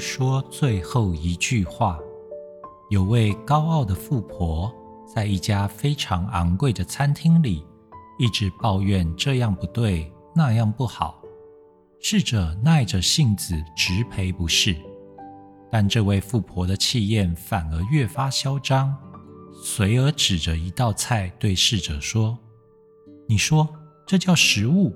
[0.00, 1.98] 说最后一句话。
[2.88, 4.74] 有位高傲的富婆，
[5.06, 7.64] 在一家非常昂贵的餐厅里，
[8.18, 11.22] 一直抱怨这样不对，那样不好。
[12.00, 14.74] 侍者耐着性子直赔不是，
[15.70, 18.96] 但这位富婆的气焰反而越发嚣张，
[19.62, 22.36] 随而指着一道菜对侍者说
[23.28, 23.68] ：“你说
[24.04, 24.92] 这叫食物？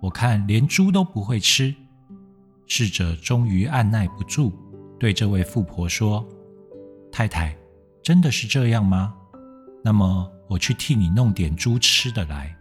[0.00, 1.74] 我看连猪都不会吃。”
[2.68, 4.52] 侍者终于按耐不住，
[5.00, 6.26] 对这位富婆说。
[7.10, 7.56] 太太，
[8.02, 9.14] 真的是这样吗？
[9.82, 12.54] 那么我去替你弄点猪吃的来。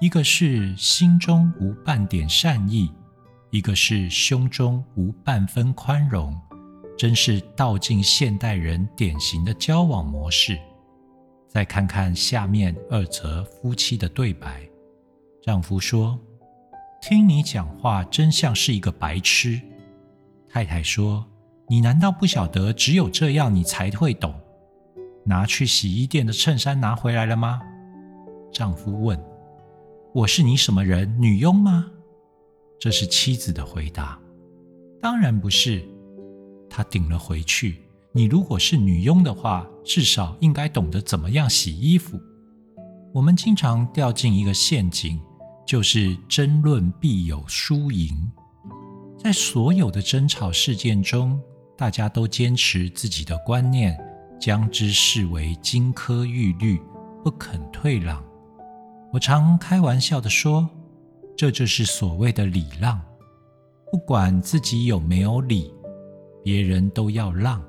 [0.00, 2.90] 一个是心中无半点善意，
[3.50, 6.34] 一个是胸中无半分宽容，
[6.98, 10.58] 真是道尽现代人典型的交往模式。
[11.48, 14.68] 再看看下面二则夫妻的对白：
[15.42, 16.18] 丈夫说
[17.00, 19.60] ：“听你讲话真像是一个白痴。”
[20.48, 21.26] 太太说。
[21.68, 24.34] 你难道不晓得只有这样你才会懂？
[25.24, 27.60] 拿去洗衣店的衬衫拿回来了吗？
[28.52, 29.16] 丈夫问。
[30.12, 31.16] 我是你什么人？
[31.22, 31.86] 女佣吗？
[32.80, 34.18] 这是妻子的回答。
[35.00, 35.80] 当然不是。
[36.68, 37.82] 他顶了回去。
[38.10, 42.20] 你如果是女佣的话，至少应该懂得怎么样洗衣服。
[43.14, 45.20] 我们经常掉进一个陷阱，
[45.70, 48.28] 就是争论必有输赢。
[49.16, 51.40] 在所有的争吵事件中。
[51.76, 53.98] 大家都坚持自己的观念，
[54.38, 56.78] 将之视为金科玉律，
[57.24, 58.22] 不肯退让。
[59.10, 60.68] 我常开玩笑地说，
[61.34, 63.00] 这就是所谓的礼让。
[63.90, 65.72] 不管自己有没有理，
[66.44, 67.64] 别人都要让。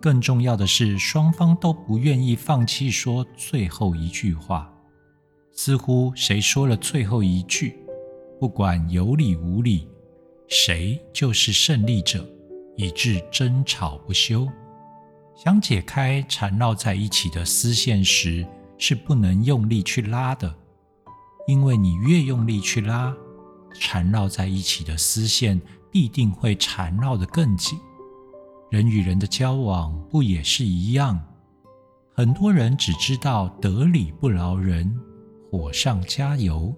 [0.00, 4.72] 更重要的是，双方都不愿意放弃说最后一句话。
[5.60, 7.76] 似乎谁说了最后一句，
[8.38, 9.88] 不管有理无理，
[10.46, 12.24] 谁就是胜利者。
[12.76, 14.46] 以致争吵不休。
[15.34, 18.46] 想解开缠绕在一起的丝线时，
[18.78, 20.54] 是不能用力去拉的，
[21.48, 23.12] 因为你越用力去拉，
[23.80, 25.60] 缠绕在一起的丝线
[25.90, 27.76] 必定会缠绕得更紧。
[28.70, 31.20] 人与人的交往不也是一样？
[32.14, 34.96] 很多人只知道得理不饶人，
[35.50, 36.74] 火上加油，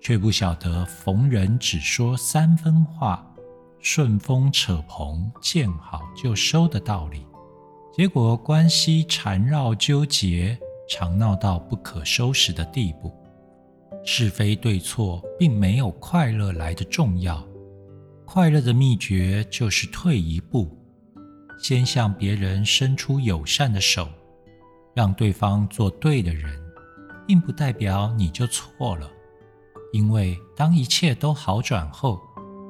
[0.00, 3.26] 却不晓得逢人只说三分话。
[3.82, 7.26] 顺风扯棚，见好就收的道理，
[7.96, 13.10] 结果关系缠绕纠结，常闹到不可收拾的地步。
[14.04, 17.42] 是非对错，并没有快乐来的重要。
[18.26, 20.78] 快乐的秘诀就是退一步，
[21.58, 24.06] 先向别人伸出友善的手，
[24.94, 26.59] 让对方做对的人，
[27.30, 29.08] 并不代表你就错了。
[29.92, 32.20] 因为当一切都好转后，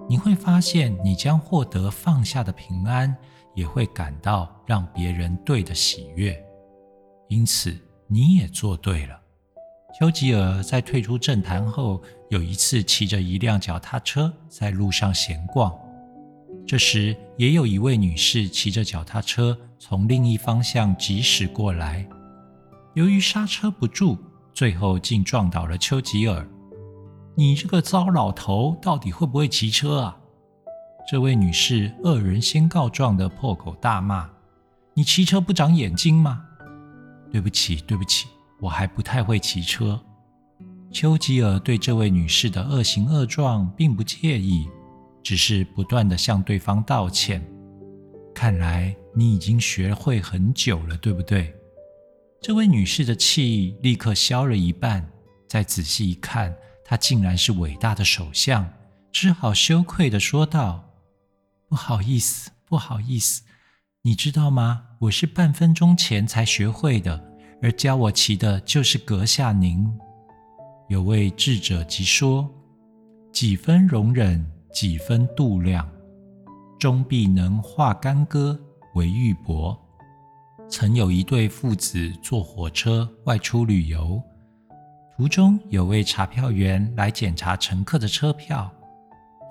[0.06, 3.16] 你会发现，你将获得放下的平安，
[3.54, 6.38] 也会感到让别人对的喜悦。
[7.31, 7.75] 因此，
[8.06, 9.19] 你也做对了。
[9.99, 15.75] 丘吉尔在退出政坛后，有一次骑着一辆脚踏车在路上闲逛，
[16.66, 22.06] 这时也有一位女士骑着脚踏车从另一方向疾驶过来，
[22.93, 24.19] 由于刹车不住，
[24.53, 26.47] 最后竟撞倒了丘吉尔。
[27.34, 30.16] 你这个糟老头，到底会不会骑车啊？
[31.11, 34.28] 这位女士恶人先告状的破口大骂
[34.94, 36.44] ：“你骑车不长眼睛吗？”
[37.33, 38.28] 对不起，对不起，
[38.61, 40.00] 我还不太会骑车。
[40.93, 44.69] 丘吉尔对这位女士的恶行恶状并不介意，
[45.22, 47.41] 只是不断的向对方道歉。
[48.34, 51.55] 看来你已经学会很久了，对不对？
[52.43, 55.06] 这位女士的气立刻消了一半，
[55.47, 56.56] 再仔细一看。
[56.83, 58.67] 她竟然是伟大的首相，
[59.12, 60.91] 只好羞愧地说道
[61.69, 63.43] ：“不好意思，不好意思，
[64.03, 64.84] 你知道吗？
[65.00, 67.23] 我是半分钟前才学会的，
[67.61, 69.87] 而教我骑的就是阁下您。”
[70.89, 72.50] 有位智者即说
[73.31, 75.87] ：“几分容忍，几分度量，
[76.79, 78.59] 终必能化干戈
[78.94, 79.79] 为玉帛。”
[80.70, 84.22] 曾有一对父子坐火车外出旅游。
[85.17, 88.72] 途中有位查票员来检查乘客的车票，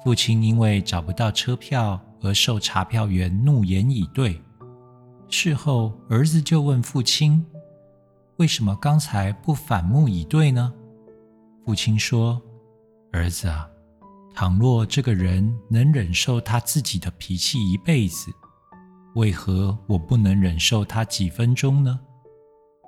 [0.02, 4.42] 父亲因为找不到车票而受查票员怒言以对。
[5.28, 7.46] 事后，儿子就问父亲
[8.38, 10.74] ：“为什么刚才不反目以对呢？”
[11.66, 12.42] 父亲说
[13.12, 13.70] ：“儿子啊，
[14.34, 18.32] 倘若这个人能忍受他自己的脾气一辈子，
[19.16, 22.00] 为何我不能忍受他几分钟呢？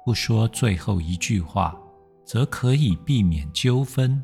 [0.05, 1.77] 不说最后一句话。”
[2.23, 4.23] 则可以避免纠纷。